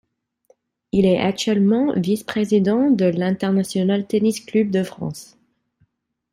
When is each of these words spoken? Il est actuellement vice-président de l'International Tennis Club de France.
Il 0.91 1.05
est 1.05 1.19
actuellement 1.19 1.93
vice-président 1.95 2.89
de 2.89 3.05
l'International 3.05 4.07
Tennis 4.07 4.39
Club 4.43 4.71
de 4.71 4.81
France. 4.81 5.37